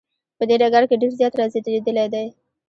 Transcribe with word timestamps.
په 0.37 0.43
دې 0.49 0.55
ډګر 0.61 0.83
کې 0.89 0.99
ډیر 1.01 1.11
زیات 1.19 1.33
را 1.39 1.45
ځلیدلی 1.53 2.05
دی. 2.13 2.27